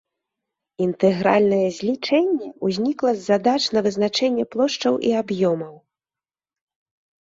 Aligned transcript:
Інтэгральнае 0.85 1.59
злічэнне 1.77 2.49
ўзнікла 2.71 3.11
з 3.19 3.23
задач 3.29 3.57
на 3.77 3.87
вызначэнне 3.91 4.43
плошчаў 4.57 4.93
і 5.09 5.17
аб'ёмаў. 5.25 5.75